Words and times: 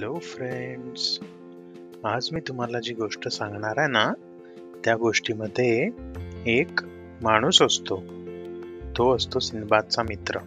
Hello 0.00 0.18
friends 0.18 1.18
आज 2.04 2.28
मी 2.32 2.40
तुम्हाला 2.40 2.80
जी 2.80 2.94
गोष्ट 2.94 3.28
सांगणार 3.28 3.74
आहे 3.76 3.88
ना 3.88 4.12
त्या 4.84 4.96
गोष्टीमध्ये 4.96 5.88
एक 6.46 6.80
माणूस 7.22 7.62
असतो. 7.62 8.02
तो 8.98 9.16
असतो 9.16 9.38
सिंबादचा 9.38 10.02
मित्र. 10.02 10.38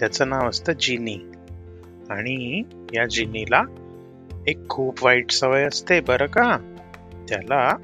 त्याचं 0.00 0.28
नाव 0.28 0.48
असतं 0.48 0.72
जिनी. 0.80 1.18
आणि 2.10 2.62
या 2.94 3.06
जिनीला 3.06 3.62
एक 4.46 4.68
खूप 4.68 5.04
वाईट 5.04 5.30
सवय 5.30 5.64
असते 5.64 6.00
बरं 6.00 6.26
का? 6.26 6.56
त्याला 7.28 7.76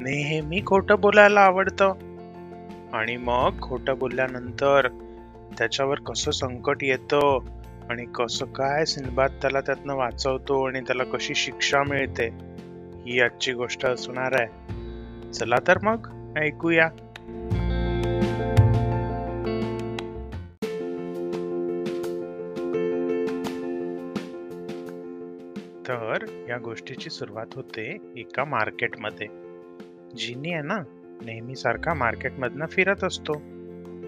नेहमी 0.00 0.62
खोटं 0.66 1.00
बोलायला 1.00 1.40
आवडतं. 1.40 1.92
आणि 2.92 3.16
मग 3.16 3.62
खोटं 3.62 3.98
बोलल्यानंतर 3.98 4.88
त्याच्यावर 5.58 6.00
कसं 6.00 6.30
संकट 6.30 6.76
येतं 6.82 7.38
आणि 7.90 8.04
कसं 8.04 8.46
काय 8.46 8.84
सिंबाद 8.84 9.30
त्याला 9.42 9.60
त्यातनं 9.60 9.94
वाचवतो 9.94 10.66
आणि 10.68 10.80
त्याला 10.80 11.04
कशी 11.04 11.34
शिक्षा 11.34 11.82
मिळते 11.82 12.28
ही 13.06 13.20
आजची 13.20 13.52
गोष्ट 13.52 13.86
असणार 13.86 14.40
आहे. 14.40 14.48
चला 15.32 15.56
तर 15.68 15.78
मग 15.82 16.08
ऐकूया. 16.38 16.88
तर 25.88 26.44
या 26.48 26.58
गोष्टीची 26.58 27.10
सुरुवात 27.10 27.46
होते 27.54 27.96
एका 28.16 28.44
मार्केटमध्ये. 28.44 29.26
जिनी 30.16 30.52
आहे 30.52 30.62
ना 30.62 30.78
नेहमी 31.24 31.56
सारखा 31.56 31.94
मार्केटमधनं 31.94 32.66
फिरत 32.66 33.04
असतो. 33.04 33.32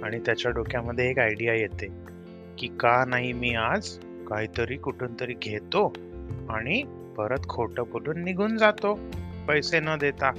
आणि 0.02 0.18
त्याच्या 0.18 0.52
डोक्यामध्ये 0.52 1.10
एक 1.10 1.18
आयडिया 1.18 1.54
येते. 1.54 2.13
की 2.58 2.66
का 2.66 3.04
नाही 3.04 3.32
मी 3.32 3.54
आज 3.54 3.88
काहीतरी 4.28 4.76
कुठून 4.76 5.14
तरी 5.20 5.34
घेतो 5.42 5.92
आणि 6.48 6.82
परत 7.16 7.48
खोटं 7.48 7.82
बोलून 7.92 8.24
निघून 8.24 8.56
जातो. 8.56 8.98
पैसे 9.48 9.80
न 9.80 9.88
देता. 10.00 10.30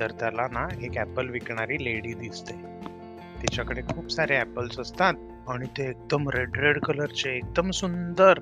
तर 0.00 0.10
त्याला 0.10 0.46
ना 0.52 0.68
एक 0.82 0.98
ऍपल 0.98 1.28
विकणारी 1.28 1.84
लेडी 1.84 2.14
दिसते. 2.14 2.54
तिच्याकडे 3.42 3.82
खूप 3.82 4.10
सारे 4.10 4.40
ऍपल्स 4.40 4.80
असतात 4.80 5.14
आणि 5.48 5.66
ते 5.66 5.90
एकदम 5.90 6.28
रेड 6.28 6.56
रेड 6.56 6.78
कलरचे 6.78 7.36
एकदम 7.36 7.70
सुंदर. 7.70 8.38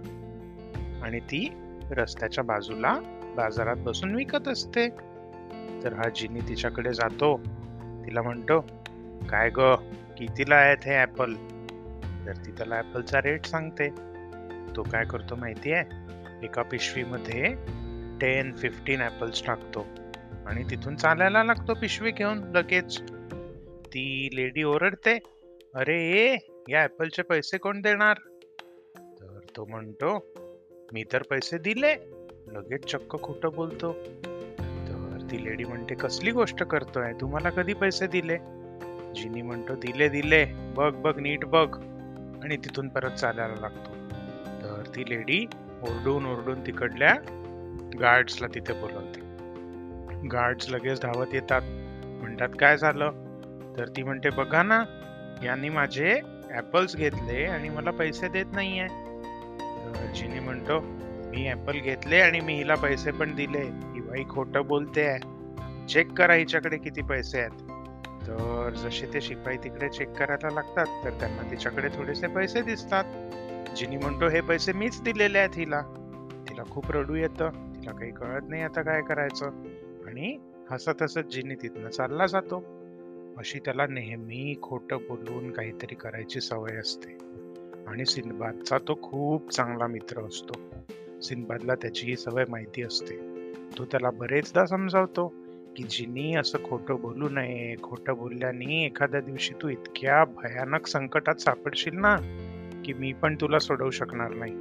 आणि 1.03 1.21
ती 1.21 1.53
रस्त्याच्या 1.91 2.45
बाजूला 2.45 2.97
बाजारात 3.37 3.77
बसून 3.77 4.15
विकत 4.15 4.49
असते. 4.49 4.89
तर 5.85 5.93
हा 5.93 6.09
जिनी 6.09 6.41
तिच्याकडे 6.41 6.93
जातो. 6.93 7.41
तिला 8.07 8.23
म्हणतो 8.23 8.61
काय 9.31 9.51
ग 9.51 9.61
कितीला 10.19 10.55
आहेत 10.55 10.77
हे 10.85 11.03
ऍपल 11.03 11.35
तर 12.27 12.33
ती 12.47 12.51
त्याला 12.51 12.77
ॲपलचा 12.77 13.19
रेट 13.19 13.47
सांगते. 13.47 13.89
तो 14.77 14.83
काय 14.83 15.05
करतो 15.05 15.37
माहिती 15.37 15.73
आहे 15.73 15.85
एका 16.45 16.63
पिशवीमध्ये 16.63 17.55
टेन 18.21 18.57
फिफ्टीन 18.57 19.01
ॲपल्स 19.01 19.47
टाकतो. 19.47 19.87
आणि 20.47 20.65
तिथून 20.71 20.97
चालायला 20.97 21.45
लागतो 21.45 21.75
पिशवी 21.75 22.11
घेऊन 22.11 22.39
लगेच. 22.39 23.01
ती 23.87 24.29
लेडी 24.33 24.63
ओरडते 24.63 25.19
अरे 25.75 26.37
या 26.69 26.83
ॲपलचे 26.83 27.23
पैसे 27.23 27.59
कोण 27.59 27.81
देणार? 27.81 28.17
तर 28.99 29.41
तो 29.57 29.65
म्हणतो 29.65 30.33
मी 30.93 31.05
तर 31.13 31.23
पैसे 31.23 31.59
दिले. 31.59 31.95
लगेच 32.53 32.93
चक्क 32.93 33.17
खोटं 33.23 33.49
बोलतो. 33.55 33.93
तर 34.63 35.29
ती 35.31 35.45
लेडी 35.45 35.65
म्हणते 35.65 35.95
कसली 35.95 36.31
गोष्ट 36.31 36.63
करतोय? 36.63 37.13
तुम्हाला 37.21 37.51
कधी 37.51 37.73
पैसे 37.73 38.07
दिले? 38.07 38.37
जिनी 39.15 39.43
म्हणतो 39.43 39.75
दिले 39.75 40.09
दिले. 40.09 40.45
बघ 40.77 40.95
बघ 40.95 41.19
नीट 41.19 41.45
बघ. 41.45 41.88
आणि 42.43 42.57
तिथून 42.57 42.89
परत 42.89 43.11
चालायला 43.11 43.55
लागतो. 43.61 43.95
तर 44.63 44.83
ती 44.97 45.05
लेडी 45.09 45.47
ओरडून 45.83 46.27
ओरडून 46.27 46.67
तिकडल्या 46.67 47.15
गार्ड्सला 48.01 48.47
तिथे 48.47 48.73
बोलवते. 48.73 49.21
गार्ड्स 50.29 50.71
लगेच 50.71 51.01
धावत 51.01 51.35
येतात. 51.35 51.63
म्हणतात 52.23 52.49
काय 52.61 52.77
झालं? 52.77 53.11
तर 53.79 53.89
ती 53.89 54.03
म्हणते 54.03 54.31
बघा 54.31 54.63
ना 54.63 54.83
यांनी 55.45 55.69
माझे 55.69 56.21
ॲपल्स 56.51 56.97
घेतले 56.97 57.45
आणि 57.45 57.69
मला 57.69 57.91
पैसे 57.91 58.29
देत 58.29 58.53
नाहीये. 58.53 58.87
जिनी 60.15 60.41
म्हणतो 60.41 60.81
मी 61.31 61.49
ॲपल 61.49 61.79
घेतले 61.79 62.21
आणि 62.21 62.41
मी 62.41 62.55
हिला 62.55 62.75
पैसे 62.75 63.11
पण 63.11 63.35
दिले. 63.35 63.63
ही 63.63 64.01
बाई 64.01 64.25
खोटं 64.31 64.67
बोलते 64.67 65.07
आहे 65.07 65.87
चेक 65.87 66.13
करा 66.13 66.35
हिच्याकडे 66.35 66.77
किती 66.77 67.03
पैसे 67.03 67.41
आहेत. 67.41 67.68
तर 68.27 68.71
जसे 68.77 69.07
ते 69.15 69.21
शिपाई 69.21 69.57
तिकडे 69.57 69.89
चेक 69.89 70.13
करायला 70.13 70.51
लागतात 70.55 70.87
तर 71.05 71.11
त्यांना 71.11 71.51
तिच्याकडे 71.51 71.89
थोडेसे 71.89 72.27
पैसे 72.27 72.63
दिसतात. 72.63 73.05
जिनी 73.77 73.97
म्हणतो 73.97 74.29
हे 74.29 74.41
पैसे 74.41 74.73
मीच 74.73 75.03
दिलेले 75.03 75.39
आहेत 75.39 75.51
हिला. 75.57 75.81
तिला 76.49 76.63
खूप 76.71 76.93
रडू 76.93 77.15
येतं. 77.15 77.49
तिला 77.49 77.93
काही 77.93 78.11
कळत 78.11 78.41
नाही 78.49 78.63
आता 78.63 78.83
काय 78.83 79.03
करायचं. 79.03 79.47
आणि 80.07 80.39
हसत 80.71 81.03
हसत 81.03 81.19
जिनी 81.19 81.55
तिथनं 81.55 81.89
चालला 81.89 82.27
जातो. 82.27 82.65
अशी 83.39 83.59
त्याला 83.59 83.87
नेहमी 83.87 84.55
खोटं 84.63 84.97
बोलून 84.97 85.51
काहीतरी 85.51 85.95
करायची 85.95 86.41
सवय 86.41 86.77
असते. 86.77 87.19
आणि 87.87 88.05
सिंदबादचा 88.05 88.79
तो 88.79 88.99
खूप 89.03 89.51
चांगला 89.51 89.87
मित्र 89.87 90.21
असतो. 90.23 90.61
सिंदबादला 91.21 91.75
त्याची 91.75 92.07
ही 92.07 92.17
सवय 92.17 92.45
माहिती 92.49 92.83
असते. 92.83 93.45
तो 93.79 93.85
त्याला 93.85 94.11
बरेचदा 94.11 94.67
समजावतो. 94.67 95.35
की 95.79 95.85
जिनी 95.85 96.35
असं 96.35 96.59
खोटं 96.65 96.97
बोलू 97.01 97.29
नये 97.29 97.75
खोटं 97.83 98.15
बोलल्याने 98.15 98.85
एखाद्या 98.85 99.21
दिवशी 99.21 99.55
तू 99.63 99.69
इतक्या 99.69 100.25
भयानक 100.25 100.87
संकटात 100.87 101.35
सापडशील 101.35 101.99
ना 101.99 102.17
की 102.85 102.93
मी 102.93 103.13
पण 103.13 103.37
तुला 103.41 103.59
सोडवू 103.59 103.91
शकणार 103.91 104.35
नाही. 104.35 104.53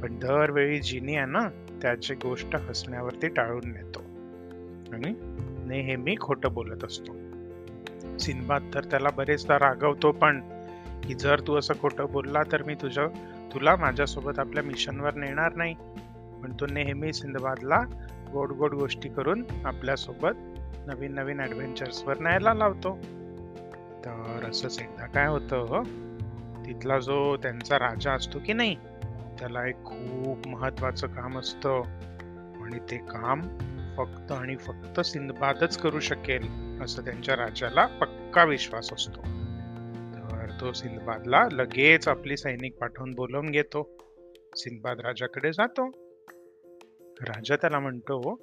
पण 0.00 0.18
दरवेळी 0.18 0.80
जिनी 0.80 1.16
आहे 1.16 1.26
ना 1.26 1.48
त्याची 1.82 2.14
गोष्ट 2.14 2.56
हसण्यावरती 2.56 3.28
टाळून 3.28 3.72
नेतो. 3.72 3.98
आणि 4.94 5.14
नेहमी 5.66 6.16
खोटं 6.20 6.52
बोलत 6.52 6.84
असतो. 6.84 7.12
सिनबाद 8.18 8.70
तर 8.74 8.84
त्याला 8.84 9.08
बरेचदा 9.16 9.56
रागवतो 9.56 10.12
पण 10.12 10.40
की 11.04 11.14
जर 11.14 11.40
तू 11.40 11.56
असं 11.56 11.74
खोटं 11.74 12.06
बोलला 12.10 12.42
तर 12.52 12.62
मी 12.62 12.74
तुझ्या 12.74 13.06
तुला 13.54 13.76
माझ्यासोबत 13.76 14.38
आपल्या 14.38 14.62
मिशनवर 14.62 15.14
नेणार 15.14 15.54
नाही. 15.54 15.74
पण 16.42 16.52
तो 16.60 16.66
नेहमी 16.66 17.12
सिंधबादला 17.12 17.80
गोड 18.32 18.52
गोड 18.52 18.74
गोष्टी 18.74 19.08
करून 19.08 19.44
आपल्यासोबत 19.64 20.32
नवीन 20.86 21.14
नवीन 21.14 21.40
ॲडव्हेंचर्सवर 21.40 22.18
न्यायला 22.18 22.54
लावतो. 22.54 22.98
तर 24.04 24.46
असंच 24.50 24.80
एकदा 24.80 25.06
काय 25.06 25.26
होतं 25.26 25.56
हो, 25.56 25.82
तिथला 26.66 26.98
जो 26.98 27.36
त्यांचा 27.36 27.78
राजा 27.78 28.12
असतो 28.12 28.38
की 28.38 28.52
नाही 28.52 28.76
त्याला 29.38 29.66
एक 29.66 29.84
खूप 29.84 30.48
महत्वाचं 30.48 31.06
काम 31.06 31.38
असतं. 31.38 31.82
आणि 32.62 32.78
ते 32.90 32.96
काम 32.96 33.40
फक्त 33.96 34.32
आणि 34.32 34.56
फक्त 34.56 35.00
सिंधबादच 35.00 35.78
करू 35.78 36.00
शकेल 36.00 36.48
असं 36.82 37.04
त्यांच्या 37.04 37.36
राजाला 37.36 37.86
पक्का 37.86 38.44
विश्वास 38.44 38.92
असतो. 38.92 39.20
तर 40.14 40.46
तो 40.60 40.72
सिंधबादला 40.72 41.44
लगेच 41.52 42.08
आपली 42.08 42.36
सैनिक 42.36 42.78
पाठवून 42.78 43.10
बोलवून 43.10 43.50
घेतो. 43.50 43.96
सिंधबाद 44.56 45.00
राजाकडे 45.00 45.52
जातो. 45.52 46.01
राजा 47.20 47.56
त्याला 47.56 47.78
म्हणतो 47.78 48.38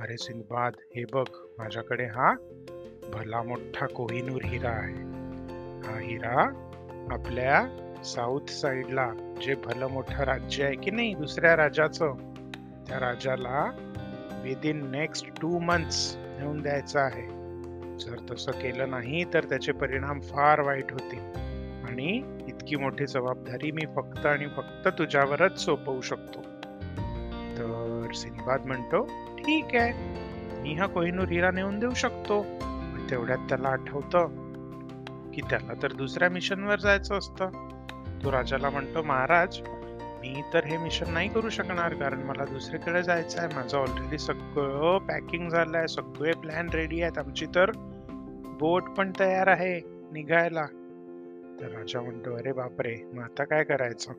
अरे 0.00 0.16
सिंधबाद 0.16 0.72
हे 0.96 1.04
बघ 1.12 1.24
माझ्याकडे 1.58 2.04
हा 2.04 2.34
भला 3.12 3.42
मोठा 3.42 3.86
कोहिनूर 3.86 4.42
हिरा 4.44 4.70
आहे. 4.70 5.02
हा 5.86 6.00
हिरा 6.00 6.42
आपल्या 7.10 7.66
साऊथ 8.04 8.50
साइडला 8.50 9.12
जे 9.42 9.54
भलं 9.54 9.86
मोठं 9.86 10.24
राज्य 10.24 10.64
आहे 10.64 10.74
की 10.74 10.90
नाही 10.90 11.14
दुसऱ्या 11.14 11.56
राजाचं 11.56 12.14
त्या 12.88 13.00
राजाला 13.00 13.70
विदिन 14.44 14.90
नेक्स्ट 14.90 15.40
टू 15.40 15.58
मंथ्स 15.58 16.16
नेऊन 16.16 16.62
द्यायचं 16.62 17.00
आहे. 17.00 17.26
जर 17.98 18.16
तसं 18.30 18.52
केलं 18.52 18.90
नाही 18.90 19.24
तर 19.34 19.44
त्याचे 19.44 19.72
परिणाम 19.72 20.20
फार 20.20 20.60
वाईट 20.60 20.92
होतील. 20.92 21.20
आणि 21.88 22.22
इतकी 22.48 22.76
मोठी 22.76 23.06
जबाबदारी 23.06 23.70
मी 23.70 23.86
फक्त 23.96 24.26
आणि 24.26 24.46
फक्त 24.46 24.88
तुझ्यावरच 24.88 25.60
सोपवू 25.60 26.00
शकतो. 26.00 26.40
तर 28.12 28.16
सिंबाद 28.16 28.66
म्हणतो 28.66 29.04
ठीक 29.38 29.64
आहे 29.74 29.92
मी 30.62 30.74
हा 30.74 30.86
कोहिनूर 30.86 31.28
हिरा 31.28 31.50
नेऊन 31.50 31.78
देऊ 31.78 31.90
शकतो. 31.90 32.42
तेवढ्यात 33.10 33.38
त्याला 33.38 33.68
आठवतं 33.68 34.26
की 35.30 35.40
त्याला 35.40 35.72
तर 35.82 35.92
दुसऱ्या 35.92 36.30
मिशनवर 36.30 36.78
जायचं 36.80 37.18
असतं. 37.18 37.48
तो 38.24 38.32
राजाला 38.32 38.70
म्हणतो 38.70 39.02
महाराज 39.02 39.58
मी 40.20 40.42
तर 40.54 40.64
हे 40.64 40.76
मिशन 40.76 41.12
नाही 41.12 41.28
करू 41.28 41.48
शकणार 41.48 41.94
कारण 41.94 42.22
मला 42.22 42.44
दुसरीकडे 42.44 43.02
जायचं 43.02 43.42
आहे 43.42 43.56
माझं 43.56 43.78
ऑलरेडी 43.78 44.18
सगळं 44.18 44.98
पॅकिंग 44.98 45.48
झालं 45.48 45.78
आहे 45.78 45.88
सगळे 45.88 46.32
प्लॅन 46.32 46.68
रेडी 46.74 47.02
आहेत. 47.02 47.18
आमची 47.18 47.46
तर 47.46 47.70
बोट 48.60 48.82
पण 48.82 49.12
तयार 49.20 49.46
आहे 49.46 49.80
निघायला. 50.12 50.64
तर 51.60 51.68
राजा 51.78 52.00
म्हणतो 52.00 52.34
अरे 52.34 52.52
बापरे 52.52 53.10
मग 53.12 53.22
आता 53.22 53.44
काय 53.44 53.64
करायचं? 53.64 54.12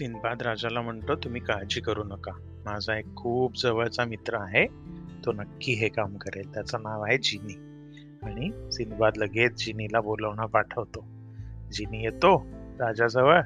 सिंधबाद 0.00 0.42
राजाला 0.42 0.80
म्हणतो 0.80 1.14
तुम्ही 1.14 1.40
काळजी 1.40 1.80
करू 1.80 2.04
नका. 2.04 2.32
माझा 2.64 2.98
एक 2.98 3.16
खूप 3.16 3.58
जवळचा 3.62 4.04
मित्र 4.04 4.36
आहे. 4.40 4.66
तो 5.26 5.32
नक्की 5.32 5.72
हे 5.72 5.88
काम 5.88 6.16
करेल. 6.16 6.54
त्याचं 6.54 6.82
नाव 6.82 7.02
आहे 7.02 7.18
जिनी. 7.18 7.52
आणि 8.22 8.72
सिंधबाद 8.72 9.16
लगेच 9.16 9.64
जिनीला 9.64 10.00
बोलवणं 10.00 10.46
पाठवतो. 10.46 11.04
जिनी 11.72 12.04
येतो 12.04 12.46
राजाजवळ. 12.80 13.40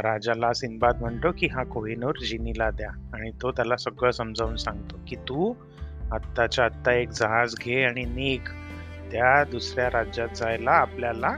राजाला 0.00 0.52
सिंदबाद 0.52 1.00
म्हणतो 1.00 1.28
की 1.38 1.46
हा 1.46 1.64
कोहिनूर 1.64 2.14
जिनीला 2.28 2.70
द्या. 2.70 3.10
आणि 3.12 3.30
तो 3.42 3.50
त्याला 3.50 3.76
सगळं 3.76 4.10
समजावून 4.10 4.56
सांगतो 4.56 5.00
की 5.08 5.16
तू 5.16 5.54
आत्ताच्या 6.12 6.64
आत्ता 6.64 6.92
एक 6.92 7.08
जहाज 7.08 7.54
घे 7.64 7.84
आणि 7.84 8.04
निघ. 8.04 8.48
त्या 9.12 9.44
दुसऱ्या 9.44 9.88
राज्यात 9.90 10.28
जायला 10.36 10.70
आपल्याला 10.70 11.36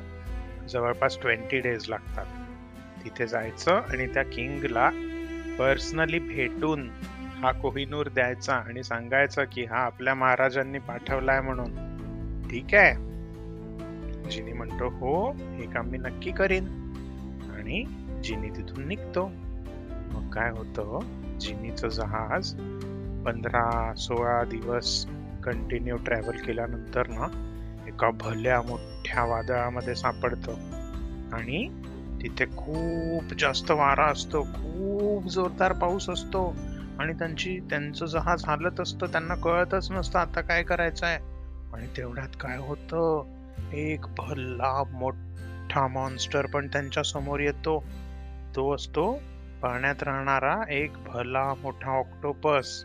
जवळपास 0.69 1.19
ट्वेंटी 1.21 1.59
डेज 1.59 1.89
लागतात. 1.89 2.27
तिथे 3.05 3.27
जायचं 3.27 3.73
आणि 3.73 4.07
त्या 4.07 4.23
किंगला 4.23 4.91
पर्सनली 5.59 6.19
भेटून 6.19 6.91
हा 7.43 7.53
कोहिनूर 7.53 8.09
द्यायचा 8.09 8.55
आणि 8.55 8.83
सांगायचं 8.83 9.45
की 9.53 9.65
हा 9.65 9.77
आपल्या 9.77 10.15
महाराजांनी 10.15 10.79
पाठवलाय 10.79 11.41
म्हणून. 11.41 11.91
ठीक 12.51 12.75
आहे. 12.75 13.11
जिनी 14.31 14.53
म्हणतो 14.53 14.89
हो 14.89 15.33
हे 15.33 15.63
काम 15.63 15.87
मी 15.87 15.99
नक्की 15.99 16.31
करीन. 16.31 16.65
आणि 17.59 17.85
जिनी 18.25 18.49
तिथून 18.49 18.89
निघतो. 18.89 19.31
मग 20.13 20.31
काय 20.31 20.51
होतं? 20.51 20.99
जिनीचं 21.41 21.89
जहाज 21.89 22.55
पंधरा 23.27 23.95
सोळा 23.97 24.45
दिवस 24.45 25.07
कंटिन्यू 25.45 25.97
ट्रॅव्हल 25.97 26.37
केल्यानंतर 26.39 27.07
ना 27.07 27.47
एका 27.87 28.11
भल्या 28.11 28.63
मोठ्या 28.63 29.25
वादळामध्ये 29.25 29.95
सापडतं. 29.95 30.55
आणि 31.33 31.80
तिथे 32.23 32.45
खूप 32.45 33.35
जास्त 33.39 33.71
वारा 33.71 34.05
असतो 34.05 34.43
खूप 34.43 35.27
जोरदार 35.27 35.73
पाऊस 35.73 36.11
असतो 36.11 36.57
आणि 36.99 37.13
त्यांची 37.13 37.59
त्यांचं 37.71 38.07
जहाज 38.07 38.45
हालत 38.45 38.81
असतं 38.81 39.07
त्यांना 39.07 39.35
कळतच 39.35 39.93
नसतं 39.93 40.19
आता 40.19 40.41
काय 40.41 40.63
करायचं 40.63 41.07
आहे 41.07 41.17
आणि 41.75 41.87
तेवढ्यात 41.97 42.29
काय 42.41 42.59
होतं? 42.59 43.25
एक 43.73 44.01
भल्ला 44.19 44.85
मोठा 44.91 45.87
मॉन्स्टर 45.87 46.47
पण 46.47 46.67
त्यांच्यासमोर 46.67 47.41
येतो. 47.41 47.85
तो 48.57 48.75
असतो 48.75 49.13
पाण्यात 49.63 50.03
राहणारा 50.03 50.57
एक 50.71 50.93
भला 51.07 51.55
मोठा 51.63 51.91
ऑक्टोपस 51.91 52.85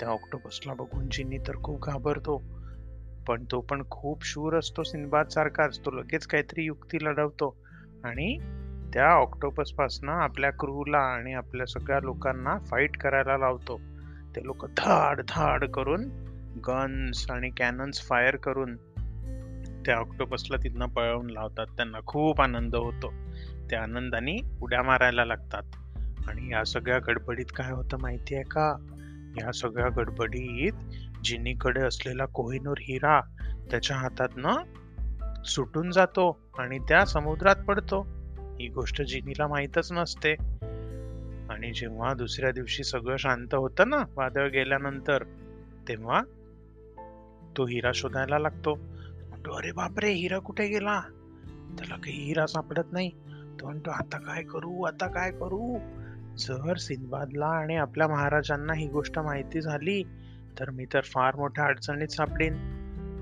त्या 0.00 0.08
ऑक्टोपसला 0.08 0.74
बघून 0.74 1.08
जिनी 1.08 1.38
तर 1.38 1.56
खूप 1.62 1.82
घाबरतो 1.82 2.42
पण 3.28 3.44
तो 3.50 3.60
पण 3.60 3.82
खूप 3.90 4.24
शूर 4.24 4.58
असतो 4.58 4.82
सिंदबाद 4.82 5.28
सारखाच 5.28 5.78
तो 5.78 5.90
लगेच 5.90 6.26
काहीतरी 6.26 6.64
युक्ती 6.64 6.98
लढवतो. 7.04 7.56
आणि 8.04 8.38
त्या 8.94 9.10
ऑक्टोपसपासनं 9.10 10.12
आपल्या 10.12 10.50
क्रूला 10.50 10.98
आणि 10.98 11.32
आपल्या 11.32 11.66
सगळ्या 11.66 12.00
लोकांना 12.00 12.58
फाईट 12.58 12.96
करायला 12.96 13.38
लावतो. 13.38 13.80
ते 14.36 14.46
लोक 14.46 14.66
धाड 14.66 15.20
धाड 15.28 15.64
करून 15.64 16.04
गन्स 16.66 17.30
आणि 17.30 17.50
कॅनन्स 17.50 18.08
फायर 18.08 18.36
करून 18.36 18.76
त्या 19.86 19.96
ऑक्टोपसला 19.96 20.56
तिथनं 20.56 20.86
पळवून 20.86 21.30
लावतात. 21.30 21.66
त्यांना 21.66 21.98
खूप 22.06 22.40
आनंद 22.40 22.76
होतो. 22.76 23.12
त्या 23.70 23.82
आनंदाने 23.82 24.38
उड्या 24.62 24.82
मारायला 24.82 25.24
लागतात. 25.24 25.62
आणि 26.28 26.52
या 26.52 26.64
सगळ्या 26.64 26.98
गडबडीत 26.98 27.46
काय 27.56 27.72
होतं 27.72 27.96
माहिती 28.02 28.34
आहे 28.34 28.44
का? 28.44 28.86
या 29.40 29.52
सगळ्या 29.52 29.88
गडबडीत 29.88 30.72
जिनीकडे 31.24 31.80
असलेला 31.80 32.24
कोहिनूर 32.24 32.76
हिरा 32.80 33.20
त्याच्या 33.70 33.96
हातातनं 33.96 34.54
सुटून 35.42 35.90
जातो 35.90 36.40
आणि 36.58 36.78
त्या 36.78 37.04
समुद्रात 37.04 37.56
पडतो. 37.56 38.21
ही 38.60 38.68
गोष्ट 38.68 39.02
जिनीला 39.02 39.46
माहीतच 39.46 39.92
नसते. 39.92 40.32
आणि 41.50 41.72
जेव्हा 41.72 42.14
दुसऱ्या 42.14 42.50
दिवशी 42.50 42.84
सगळं 42.84 43.16
शांत 43.16 43.54
होतं 43.54 43.88
ना 43.88 43.96
वादळ 44.16 44.48
गेल्यानंतर 44.48 45.24
तेव्हा 45.88 46.22
तो 47.56 47.66
हिरा 47.66 47.90
शोधायला 47.94 48.38
लागतो. 48.38 48.74
म्हणतो 49.28 49.52
अरे 49.52 49.72
बापरे 49.72 50.10
हिरा 50.10 50.38
कुठे 50.38 50.66
गेला? 50.66 51.00
त्याला 51.78 51.94
काही 51.94 52.24
हिरा 52.24 52.46
सापडत 52.46 52.92
नाही. 52.92 53.10
तो 53.60 53.66
म्हणतो 53.66 53.90
आता 53.90 54.18
काय 54.18 54.42
करू 54.42 54.82
आता 54.82 55.06
काय 55.06 55.30
करू? 55.30 55.78
जर 56.38 56.76
सिंदबादला 56.76 57.46
आणि 57.46 57.76
आपल्या 57.76 58.08
महाराजांना 58.08 58.74
ही 58.74 58.88
गोष्ट 58.88 59.18
माहिती 59.18 59.60
झाली 59.60 60.02
तर 60.60 60.70
मी 60.70 60.84
तर 60.84 61.00
फार 61.00 61.36
मोठ्या 61.36 61.64
अडचणीत 61.64 62.08
सापडेन. 62.08 62.54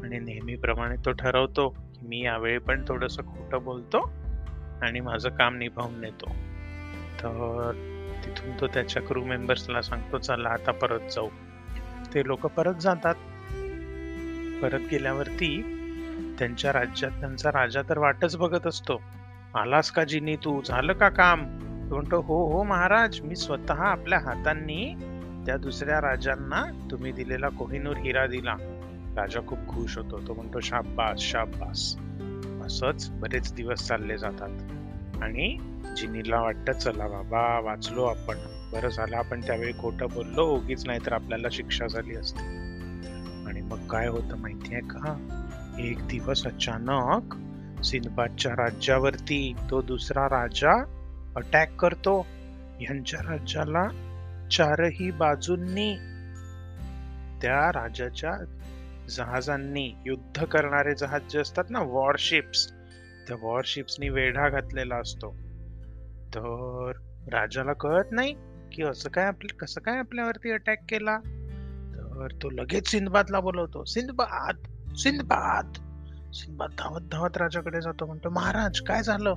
आणि 0.04 0.18
नेहमीप्रमाणे 0.18 0.96
तो 0.96 1.12
ठरवतो 1.12 1.68
की 1.68 2.06
मी 2.06 2.24
यावेळी 2.24 2.58
पण 2.58 2.84
थोडस 2.88 3.18
खोटं 3.18 3.64
बोलतो. 3.64 4.19
आणि 4.82 5.00
माझं 5.00 5.28
काम 5.28 5.56
निभावून 5.56 6.00
नेतो. 6.00 6.30
तर 7.22 7.72
तिथून 8.24 8.60
तो 8.60 8.66
त्याच्या 8.66 9.02
क्रू 9.02 9.24
मेंबर्सला 9.24 9.82
सांगतो 9.82 10.18
चला 10.18 10.48
आता 10.48 10.72
परत 10.72 11.00
जाऊ. 11.14 11.28
ते 12.14 12.26
लोक 12.26 12.40
परत 12.40 12.74
जातात. 12.74 13.14
परत 14.62 14.80
गेल्यावरती 14.90 15.76
त्यांच्या 16.38 16.72
राज्यात 16.72 17.10
त्यांचा 17.20 17.50
राजा 17.50 17.82
तर 17.88 17.98
वाटच 17.98 18.36
बघत 18.36 18.66
असतो. 18.66 19.02
आलास 19.54 19.90
का 19.90 20.04
जिनी 20.04 20.36
तू? 20.36 20.60
झालं 20.62 20.92
का 20.92 21.08
काम? 21.08 21.40
म्हणतो 21.92 22.20
हो 22.20 22.52
हो 22.52 22.62
महाराज 22.62 23.20
मी 23.20 23.36
स्वतः 23.36 23.74
आपल्या 23.74 24.18
हातांनी 24.18 24.94
त्या 25.46 25.56
दुसऱ्या 25.56 26.00
राजांना 26.00 26.88
तुम्ही 26.90 27.12
दिलेला 27.12 27.48
कोहिनूर 27.48 27.96
हिरा 27.96 28.26
दिला. 28.26 28.54
राजा 29.16 29.40
खूप 29.46 29.58
खुश 29.58 29.98
होतो. 29.98 30.20
तो 30.28 30.34
म्हणतो 30.34 30.60
शाबास 30.60 31.18
शाबास. 31.18 31.96
असंच 32.70 33.10
बरेच 33.10 33.54
दिवस 33.54 33.86
चालले 33.86 34.18
जातात. 34.18 34.48
आणि 35.22 35.56
जिनीला 35.96 36.40
वाटतं 36.40 36.72
चला 36.72 37.08
बाबा 37.08 37.60
वाचलो 37.60 38.04
आपण. 38.04 38.36
बरं 38.72 38.88
झालं 38.88 39.16
आपण 39.16 39.40
त्यावेळी 39.40 39.72
खोटं 39.78 40.06
बोललो 40.14 40.44
उगीच 40.44 40.86
नाही 40.86 41.00
तर 41.06 41.12
आपल्याला 41.12 41.48
शिक्षा 41.52 41.86
झाली 41.86 42.16
असते. 42.16 42.40
आणि 43.46 43.60
मग 43.60 43.86
काय 43.86 44.08
होतं 44.08 44.36
माहितीये 44.36 44.80
का? 44.80 45.26
एक 45.78 46.06
दिवस 46.06 46.46
अचानक 46.46 47.36
सिंदबादच्या 47.84 48.52
राज्यावरती 48.52 49.52
तो 49.70 49.82
दुसरा 49.82 50.26
राजा 50.26 50.84
अटॅक 51.36 51.76
करतो. 51.76 52.26
यांच्या 52.80 53.32
राज्याला 53.32 53.88
चारही 54.52 55.10
बाजूंनी 55.10 55.94
त्या 57.42 57.72
राजाच्या 57.72 58.32
जहाजांनी 59.10 59.92
युद्ध 60.06 60.44
करणारे 60.44 60.94
जहाज 60.94 61.22
जे 61.30 61.38
असतात 61.38 61.64
ना 61.70 61.80
वॉरशिप्स 61.80 62.72
त्या 63.28 63.36
वॉरशिप्सनी 63.42 64.08
वेढा 64.08 64.48
घातलेला 64.48 64.96
असतो. 64.96 65.36
तर 66.28 66.92
राजाला 67.32 67.72
कळत 67.72 68.04
नाही 68.10 68.34
की 68.72 68.82
असं 68.82 69.10
काय 69.10 69.24
आपलं 69.24 69.56
कसं 69.56 69.80
काय 69.80 69.98
आपल्यावरती 69.98 70.50
अटॅक 70.50 70.78
केला? 70.88 71.18
तर 71.94 72.28
तो 72.42 72.50
लगेच 72.50 72.88
सिंदबादला 72.88 73.40
बोलवतो. 73.40 73.84
सिंदबाद 73.84 74.56
सिंदबाद 74.96 75.72
सिंदबाद 76.34 76.70
धावत 76.78 77.00
धावत 77.00 77.36
राजाकडे 77.36 77.80
जातो. 77.80 78.06
म्हणतो 78.06 78.30
महाराज 78.30 78.80
काय 78.80 79.02
झालं? 79.02 79.34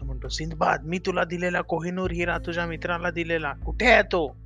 तो 0.00 0.04
म्हणतो 0.04 0.28
सिंदबाद 0.28 0.84
मी 0.84 0.98
तुला 0.98 1.24
दिलेला 1.24 1.60
कोहिनूर 1.60 2.10
हिरा 2.10 2.38
तुझ्या 2.38 2.66
मित्राला 2.66 3.10
दिलेला. 3.10 3.52
कुठे 3.52 3.86
आहे 3.86 4.02
तो? 4.02 4.36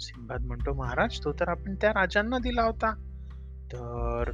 सिंदबाद 0.00 0.40
म्हणतो 0.40 0.72
महाराज 0.72 1.24
तो 1.24 1.32
तर 1.32 1.48
आपण 1.48 1.74
त्या 1.74 1.90
राजांना 1.90 2.38
दिला 2.38 2.62
होता. 2.62 3.11
तर 3.66 4.30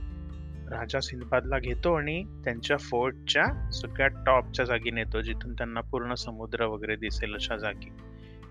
राजा 0.70 1.00
सिंदबादला 1.00 1.58
घेतो 1.58 1.94
आणि 1.94 2.24
त्यांच्या 2.24 2.76
फोर्टच्या 2.76 3.70
सगळ्यात 3.70 4.10
टॉपच्या 4.26 4.64
जागी 4.64 4.90
नेतो 4.90 5.20
जिथून 5.20 5.52
त्यांना 5.52 5.80
पूर्ण 5.80 6.14
समुद्र 6.14 6.64
वगैरे 6.64 6.96
दिसेल 6.96 7.34
अशा 7.34 7.56
जागी. 7.56 7.90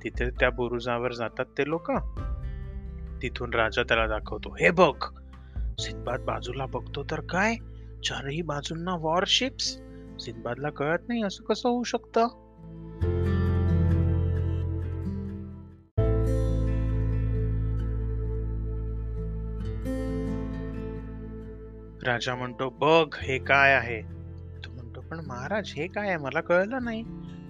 तिथे 0.04 0.30
त्या 0.30 0.50
बुरुजावर 0.50 1.14
जातात 1.14 1.46
ते 1.58 1.70
लोक. 1.70 1.92
तिथून 3.22 3.54
राजा 3.54 3.84
त्याला 3.84 4.08
दाखवतो 4.08 4.56
हे 4.60 4.70
बघ 4.72 5.04
सिंदबाद 5.80 6.20
बाजूला 6.20 6.66
बघतो 6.66 7.04
तर 7.04 7.20
काय? 7.20 7.56
चारही 8.04 8.42
बाजूंना 8.42 8.96
वॉरशिप्स 8.96 9.66
सिंदबादला 10.20 10.70
कळत 10.70 11.00
नाही 11.08 11.24
असं 11.24 11.44
कसं 11.44 11.70
होऊ 11.70 11.84
शकतं? 11.84 12.47
राजा 22.08 22.36
म्हणतो 22.36 22.70
बघ 22.70 23.16
हे 23.22 23.38
काय 23.38 23.74
आहे. 23.74 24.02
तो 24.66 24.72
म्हणतो 24.74 25.02
पण 25.02 25.20
महाराज 25.28 25.74
हे 25.78 25.88
काय 25.88 26.08
आहे? 26.08 26.18
मला 26.18 26.42
कळलं 26.42 26.84
नाही. 26.84 27.04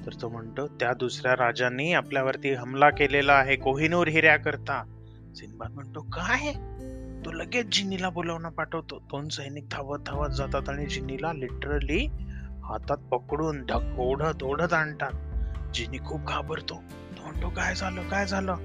तर 0.05 0.21
तो 0.21 0.29
म्हणतो 0.29 0.67
त्या 0.67 0.93
दुसऱ्या 0.93 1.33
राजांनी 1.33 1.93
आपल्यावरती 1.93 2.53
हमला 2.53 2.89
केलेला 2.89 3.33
आहे 3.33 3.55
कोहिनूर 3.55 4.07
हिऱ्या 4.07 4.37
करता 4.37 4.83
सिंबाद 5.35 5.71
म्हणतो 5.71 6.01
काय 6.01 6.51
तो 7.25 7.31
लगेच 7.31 7.65
जिनीला 7.65 8.09
बोलावणं 8.09 8.49
पाठवतो. 8.49 8.99
दोन 8.99 9.27
सैनिक 9.27 9.65
धावत 9.71 9.99
धावत 9.99 10.29
जातात 10.29 10.69
आणि 10.69 10.85
जिनीला 10.85 11.33
लिटरली 11.33 12.05
हातात 12.63 12.97
पकडून 12.97 13.65
ढक 13.65 13.99
ओढत 13.99 14.43
ओढत 14.43 14.73
आणतात. 14.73 15.11
जिनी 15.73 15.97
खूप 16.05 16.27
घाबरतो. 16.27 16.75
तो 17.17 17.23
म्हणतो 17.23 17.49
काय 17.49 17.75
झालं? 17.75 18.09
काय 18.09 18.25
झालं? 18.25 18.55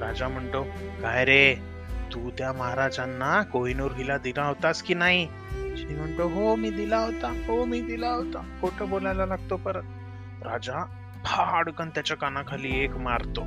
राजा 0.00 0.28
म्हणतो 0.28 0.62
काय 1.02 1.24
रे? 1.24 1.69
तू 2.14 2.30
त्या 2.38 2.52
महाराजांना 2.52 3.42
कोहिनूर 3.42 3.90
हिला 3.92 4.18
दिला 4.18 4.44
होतास 4.44 4.82
की 4.82 4.94
नाही? 4.94 5.26
श्री 5.76 5.94
म्हणतो 5.94 6.28
हो 6.28 6.56
मी 6.56 6.70
दिला 6.70 6.98
होता. 6.98 7.28
हो 7.48 7.64
मी 7.64 7.80
दिला 7.80 8.08
होता. 8.08 8.42
खोट 8.60 8.82
बोलायला 8.82 9.26
लागतो 9.26 9.56
परत. 9.56 9.82
राजा 10.42 10.84
फाडकन 11.24 11.88
त्याच्या 11.88 12.16
कानाखाली 12.16 12.84
एक 12.84 12.96
मारतो. 12.96 13.44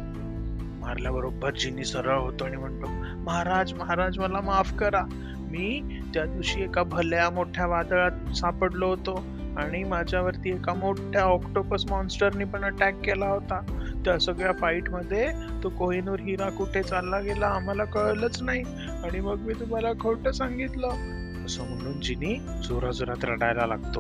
मारल्याबरोबर 0.86 1.51
जिनी 1.51 1.86
सरळ 1.86 2.17
होतो 2.17 2.46
आणि 2.46 2.58
म्हणतो 2.58 2.88
महाराज 3.24 3.74
महाराज 3.74 4.20
मला 4.20 4.41
माफ 4.41 4.74
करा. 4.74 5.01
मी 5.51 6.00
त्या 6.13 6.25
दिवशी 6.25 6.62
एका 6.62 6.84
भल्या 6.84 7.29
मोठ्या 7.29 7.65
वादळात 7.65 8.34
सापडलो 8.36 8.88
होतो 8.88 9.24
आणि 9.58 9.84
माझ्यावरती 9.84 10.50
एका 10.50 10.74
मोठ्या 10.74 11.22
ऑक्टोपस 11.22 11.84
मॉन्स्टरनी 11.89 12.43
पण 12.43 12.63
अटॅक 12.63 12.93
केला 12.93 13.25
होता. 13.25 13.60
त्या 14.05 14.19
सगळ्या 14.19 14.51
फाईटमध्ये 14.51 15.31
तो 15.63 15.69
कोहिनूर 15.69 16.19
हिरा 16.19 16.50
कुठे 16.50 16.83
चालला 16.83 17.19
गेला 17.19 17.48
आम्हाला 17.48 17.86
कळलंच 17.86 18.41
नाही. 18.41 18.63
आणि 19.03 19.19
मग 19.19 19.39
मी 19.39 19.53
तुम्हाला 19.53 19.89
खोटं 20.00 20.31
सांगितलं. 20.31 20.88
असं 21.45 21.63
म्हणून 21.63 22.01
जिनी 22.01 22.39
जोराजोरात 22.63 23.25
रडायला 23.25 23.65
लागतो. 23.65 24.00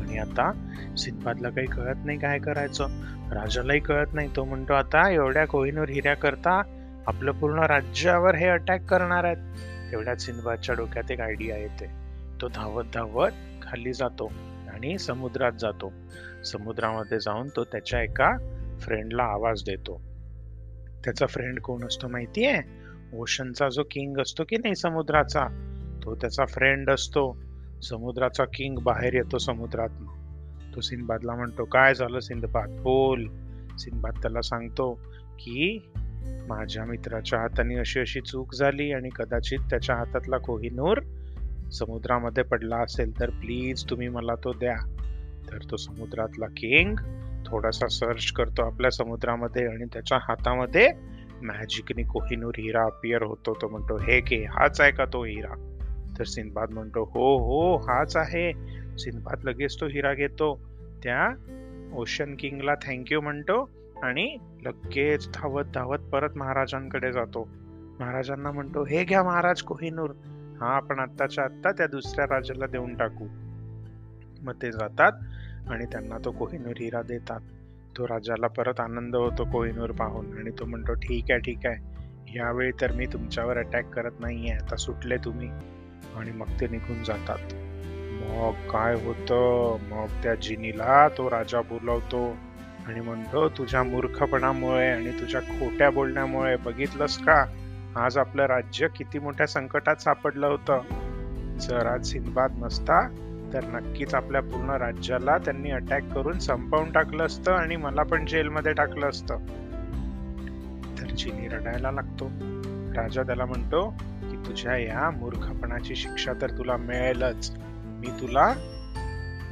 आणि 0.00 0.18
आता 0.18 0.52
सिंधबादला 0.98 1.50
काही 1.50 1.66
कळत 1.66 1.96
नाही 2.04 2.18
काय 2.18 2.38
करायचं. 2.38 2.86
राजालाही 3.32 3.80
कळत 3.80 4.06
नाही. 4.12 4.28
तो 4.36 4.44
म्हणतो 4.44 4.72
आता 4.72 5.10
एवढ्या 5.10 5.46
कोहिनूर 5.46 5.88
हिऱ्या 5.88 6.14
करता 6.14 6.62
आपलं 7.06 7.32
पूर्ण 7.32 7.58
राज्यावर 7.58 8.34
हे 8.34 8.48
अटॅक 8.48 8.84
करणार 8.84 9.24
आहेत. 9.24 9.36
एवढ्या 9.92 10.16
सिंधबादच्या 10.16 10.74
डोक्यात 10.74 11.10
एक 11.10 11.20
आयडिया 11.20 11.56
येते. 11.56 11.86
तो 12.40 12.48
धावत 12.48 12.84
धावत 12.94 13.30
खाली 13.62 13.92
जातो 13.92 14.32
आणि 14.74 14.98
समुद्रात 14.98 15.52
जातो. 15.60 15.92
समुद्रामध्ये 16.44 17.18
जाऊन 17.20 17.48
तो 17.56 17.64
त्याच्या 17.64 18.02
एका 18.02 18.36
फ्रेंडला 18.78 19.22
आवाज 19.22 19.62
देतो. 19.66 20.00
त्याचा 21.04 21.26
फ्रेंड 21.26 21.60
कोण 21.60 21.84
असतो 21.84 22.08
माहितीये? 22.08 22.60
ओशनचा 23.12 23.68
जो 23.68 23.82
किंग 23.82 24.18
असतो 24.18 24.44
की 24.48 24.56
नाही 24.56 24.74
समुद्राचा 24.74 25.46
तो 26.04 26.14
त्याचा 26.14 26.44
फ्रेंड 26.44 26.90
असतो. 26.90 27.36
समुद्राचा 27.82 28.44
किंग 28.44 28.78
बाहेर 28.78 29.14
येतो 29.14 29.38
समुद्रात 29.38 29.88
तो 30.74 30.80
सिंदबादला 30.80 31.34
म्हणतो 31.34 31.64
काय 31.64 31.94
झालं 31.94 32.20
सिंदबाद? 32.20 32.70
बोल. 32.70 33.28
सिंदबाद 33.78 34.12
त्याला 34.22 34.40
सांगतो 34.40 35.00
की 35.38 35.90
माझ्या 36.26 36.84
मित्राच्या 36.84 37.40
हाताने 37.40 37.74
अशी 37.74 38.00
अशी 38.00 38.20
चूक 38.20 38.54
झाली 38.54 38.92
आणि 38.92 39.08
कदाचित 39.16 39.58
त्याच्या 39.58 39.96
हातातला 39.96 40.38
कोहिनूर 40.38 41.00
समुद्रामध्ये 41.72 42.44
पडला 42.44 42.76
असेल 42.76 43.20
तर 43.20 43.30
प्लीज 43.30 43.90
तुम्ही 43.90 44.08
मला 44.08 44.34
तो 44.34 44.52
द्या. 44.52 44.76
तर 45.52 45.58
तो 45.70 45.76
समुद्रातला 45.76 46.46
किंग 46.46 46.94
थोडासा 47.48 47.88
सर्च 47.88 48.32
करतो 48.32 48.62
आपल्या 48.62 48.90
समुद्रामध्ये 48.90 49.66
आणि 49.66 49.84
त्याच्या 49.84 50.18
हातामध्ये 50.18 50.92
मॅजिकनी 51.42 52.02
कोहिनूर 52.02 52.54
हिरा 52.58 52.82
अपियर 52.82 53.22
होतो. 53.22 53.54
तो 53.54 53.68
म्हणतो 53.68 53.96
हे 53.96 54.20
के 54.20 54.36
हाच 54.36 54.80
आहे 54.80 54.92
का 54.92 55.04
तो 55.04 55.24
हिरा? 55.24 55.74
तर 56.18 56.24
सिंदबाद 56.24 56.70
म्हणतो 56.70 57.04
हो 57.04 57.38
हो 57.38 57.76
हाच 57.76 58.16
आहे. 58.16 58.52
सिंदबाद 58.98 59.44
लगेच 59.44 59.80
तो 59.80 59.86
हिरा 59.86 60.14
घेतो. 60.14 60.60
त्या 61.04 61.30
ओशन 61.94 62.34
किंगला 62.38 62.74
थँक्यू 62.74 63.20
म्हणतो 63.20 63.70
आणि 64.02 64.36
लगेच 64.62 65.28
धावत 65.34 65.64
धावत 65.74 65.98
परत 65.98 66.30
महाराजांकडे 66.36 67.12
जातो. 67.12 67.48
महाराजांना 68.00 68.50
म्हणतो 68.50 68.84
हे 68.84 69.04
घ्या 69.04 69.22
महाराज 69.22 69.62
कोहिनूर 69.62 70.10
हा 70.60 70.76
आपण 70.76 70.98
आत्ताच्या 70.98 71.44
आत्ता 71.44 71.72
त्या 71.72 71.86
दुसऱ्या 71.86 72.24
राजाला 72.24 72.66
देऊन 72.66 72.94
टाकू. 72.94 73.26
मग 74.42 74.52
ते 74.62 74.72
जातात. 74.72 75.12
आणि 75.70 75.84
त्यांना 75.84 76.16
तो 76.24 76.30
कोहिनूर 76.30 76.72
हिरा 76.80 77.02
देतात. 77.02 77.40
तो 77.98 78.04
राजाला 78.04 78.46
परत 78.46 78.80
आनंद 78.80 79.16
होतो 79.16 79.44
कोहिनूर 79.44 79.90
पाहून 79.90 80.38
आणि 80.38 80.50
तो 80.58 80.64
म्हणतो 80.64 80.94
ठीक 80.94 81.24
आहे 81.30 81.40
ठीक 81.40 81.58
आहे. 81.64 81.98
यावेळी 82.38 82.70
तर 82.80 82.92
मी 82.92 83.06
तुमच्यावर 83.06 83.58
अटॅक 83.58 83.90
करत 83.90 84.10
नाहीये. 84.20 84.52
आता 84.52 84.76
सुटले 84.76 85.16
तुम्ही. 85.16 85.48
आणि 86.16 86.30
मग 86.30 86.46
ते 86.60 86.68
निघून 86.68 87.04
जातात. 87.04 87.38
मग 88.22 88.70
काय 88.70 88.94
होतं? 88.94 89.76
मग 89.90 90.22
त्या 90.22 90.34
जिनीला 90.34 91.08
तो 91.08 91.30
राजा 91.30 91.60
बोलवतो 91.60 92.36
आणि 92.86 93.00
म्हणतो 93.00 93.48
तुझ्या 93.48 93.82
मूर्खपणामुळे 93.82 94.88
आणि 94.88 95.10
तुझ्या 95.10 95.40
खोट्या 95.40 95.90
बोलण्यामुळे 95.90 96.56
बघितलंस 96.56 97.18
का? 97.18 97.44
आज 97.96 98.18
आपलं 98.18 98.46
राज्य 98.46 98.88
किती 98.96 99.18
मोठ्या 99.18 99.46
संकटात 99.46 99.96
सापडलं 99.96 100.46
होतं. 100.46 100.80
जर 101.58 101.86
आज 101.86 102.06
सिंदबाद 102.06 102.52
नसता 102.58 103.00
तर 103.52 103.64
नक्कीच 103.64 104.14
आपल्या 104.14 104.42
पूर्ण 104.42 104.70
राज्याला 104.70 105.38
त्यांनी 105.38 105.70
अटॅक 105.70 106.12
करून 106.12 106.38
संपवून 106.38 106.92
टाकलं 106.92 107.26
असतं 107.26 107.52
आणि 107.52 107.76
मला 107.76 108.02
पण 108.02 108.26
जेलमध्ये 108.26 108.72
टाकलं 108.72 109.08
असतं. 109.08 109.36
तर 110.98 111.14
चिनी 111.14 111.48
रडायला 111.48 111.90
लागतो. 111.90 112.30
राजा 113.02 113.22
त्याला 113.22 113.44
म्हणतो 113.44 113.94
की 114.22 114.36
तुझ्या 114.36 114.76
या 114.76 115.10
मूर्खपणाची 115.10 115.96
शिक्षा 115.96 116.32
तर 116.42 116.58
तुला 116.58 116.76
मिळेलच. 116.76 117.56
मी 117.84 118.06
तुला 118.06 118.54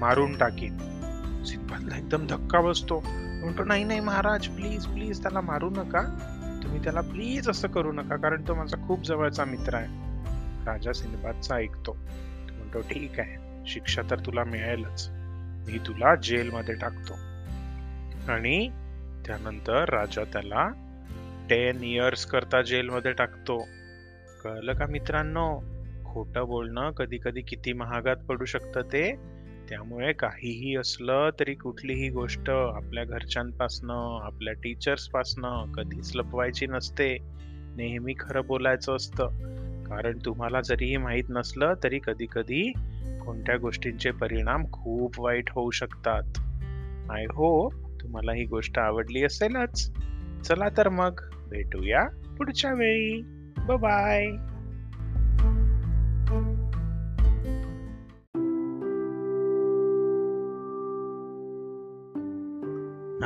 मारून 0.01 0.39
टाकीन. 0.39 0.79
सिंदबादला 1.45 1.99
एकदम 1.99 2.27
धक्का 2.27 2.61
बसतो. 2.61 3.05
म्हणतो 3.07 3.65
नाही 3.65 3.85
नाही 3.85 4.01
महाराज 4.01 4.47
प्लीज 4.47 4.87
प्लीज 4.87 5.23
त्याला 5.23 5.41
मारू 5.41 5.71
नका. 5.71 6.03
तुम्ही 6.63 6.83
त्याला 6.85 7.01
प्लीज 7.01 7.51
असं 7.51 7.69
करू 7.69 7.93
नका 7.93 8.17
कारण 8.17 8.43
तो 8.49 8.55
माझा 8.55 8.87
खूप 8.87 9.03
जवळचा 9.03 9.45
मित्र 9.45 9.75
आहे. 9.75 9.87
राजा 10.67 10.93
सिंधबादचा 10.93 11.57
ऐकतो. 11.57 11.97
म्हणतो 12.57 12.81
ठीक 12.81 13.21
आहे. 13.21 13.46
शिक्षा 13.67 14.03
तर 14.11 14.19
तुला 14.27 14.45
मिळेलच. 14.45 15.09
मी 15.69 15.79
तुला 15.79 16.15
जेलमध्ये 16.15 16.75
टाकतो. 16.75 17.13
आणि 18.33 18.69
त्यानंतर 19.27 19.89
राजा 19.89 20.25
त्याला 20.25 20.69
टेन 21.51 21.83
इयर्स 21.83 22.27
करता 22.27 22.63
जेलमध्ये 22.63 23.13
टाकतो. 23.13 23.69
कळलं 24.45 24.73
का 24.73 24.87
मित्रांनो? 24.87 25.61
खोटं 26.05 26.47
बोलणं 26.47 26.91
कधी 26.91 27.19
कधी 27.25 27.41
किती 27.41 27.73
महागात 27.73 28.17
पडू 28.17 28.45
शकतं 28.45 28.81
ते? 28.81 29.17
त्यामुळे 29.69 30.13
काहीही 30.13 30.77
असलं 30.77 31.31
तरी 31.41 31.55
कुठलीही 31.55 32.09
गोष्ट 32.09 32.51
आपल्या 32.51 33.05
घरच्यांपासनं 33.05 34.25
आपल्या 34.25 34.55
टीचर्सपासनं 34.55 35.73
कधीच 35.73 36.17
लपवायची 36.17 36.67
नसते. 36.67 37.19
नेहमी 37.77 38.15
खरं 38.21 38.47
बोलायचं 38.47 38.97
असतं. 38.97 39.29
कारण 39.87 40.19
तुम्हाला 40.25 40.61
जरीही 40.61 40.97
माहीत 40.97 41.25
नसलं 41.31 41.75
तरी 41.85 41.99
कधी 41.99 42.27
कधी 42.33 42.73
कोणत्या 43.25 43.57
गोष्टींचे 43.57 44.11
परिणाम 44.11 44.65
खूप 44.73 45.21
वाईट 45.21 45.51
होऊ 45.51 45.71
शकतात. 45.71 46.23
आय 47.11 47.25
होप 47.25 47.75
तुम्हाला 48.03 48.33
ही 48.33 48.45
गोष्ट 48.45 48.79
आवडली 48.79 49.25
असेलच. 49.25 49.93
चला 50.45 50.69
तर 50.77 50.89
मग 50.89 51.21
भेटूया 51.51 52.05
पुढच्या 52.39 52.73
वेळी. 52.75 53.23
बाय 53.81 54.27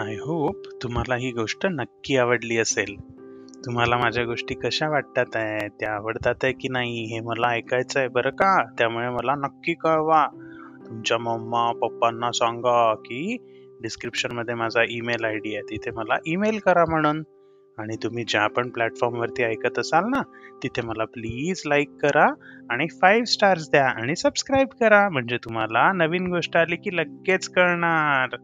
आय 0.00 0.14
होप 0.14 0.56
तुम्हाला 0.82 1.16
ही 1.16 1.32
गोष्ट 1.32 1.66
नक्की 1.66 2.16
आवडली 2.16 2.56
असेल. 2.56 3.19
तुम्हाला 3.66 3.96
माझ्या 3.96 4.24
गोष्टी 4.24 4.54
कशा 4.54 4.88
वाटतात 4.88 5.36
आहे? 5.36 5.68
त्या 5.68 5.92
आवडतात 5.92 6.34
आहे 6.42 6.52
की 6.52 6.68
नाही? 6.68 7.04
हे 7.04 7.20
मला 7.20 7.48
ऐकायचं 7.48 7.98
आहे 7.98 8.08
बरं 8.08 8.30
का? 8.30 8.64
त्यामुळे 8.78 9.08
मला 9.08 9.34
नक्की 9.34 9.74
कळवा. 9.74 10.26
तुमच्या 10.88 11.18
मम्मा 11.18 11.72
पप्पांना 11.72 12.32
सांगा 12.32 12.94
की 12.94 13.36
डिस्क्रिप्शनमध्ये 13.82 14.54
माझा 14.54 14.82
ईमेल 14.90 15.24
आय 15.24 15.36
डी 15.36 15.54
आहे. 15.54 15.62
तिथे 15.62 15.90
मला 15.90 16.16
ईमेल 16.26 16.58
करा 16.58 16.84
म्हणून. 16.88 17.22
आणि 17.78 17.96
तुम्ही 18.02 18.24
ज्या 18.28 18.46
पण 18.46 18.68
प्लॅटफॉर्मवरती 18.68 19.42
ऐकत 19.42 19.78
असाल 19.78 20.04
ना 20.04 20.22
तिथे 20.62 20.82
मला 20.82 21.04
प्लीज 21.04 21.62
लाईक 21.66 21.90
करा 22.02 22.26
आणि 22.70 22.86
फाईव्ह 23.02 23.24
स्टार्स 23.24 23.70
द्या 23.70 23.88
आणि 23.88 24.16
सबस्क्राईब 24.16 24.68
करा. 24.80 25.08
म्हणजे 25.08 25.36
तुम्हाला 25.36 25.92
नवीन 25.92 26.26
गोष्ट 26.26 26.56
आली 26.56 26.76
की 26.76 26.96
लगेच 26.96 27.48
कळणार. 27.48 28.36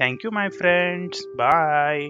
थँक्यू 0.00 0.30
माय 0.30 0.48
फ्रेंड्स 0.48 1.26
बाय 1.26 2.08